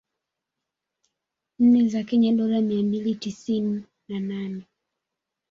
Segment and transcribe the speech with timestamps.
[1.59, 4.61] nne za Kenya dola mia mbili tisini na nane